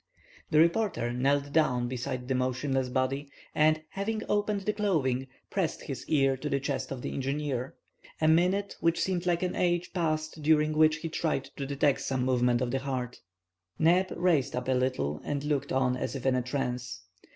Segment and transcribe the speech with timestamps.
[0.49, 6.09] The reporter knelt down beside the motionless body, and, having opened the clothing, pressed his
[6.09, 7.75] ear to the chest of the engineer.
[8.19, 12.61] A minute, which seemed an age, passed, daring which he tried to detect some movement
[12.61, 13.21] of the heart.
[13.77, 17.01] Neb raised up a little, and looked on as if in a trance.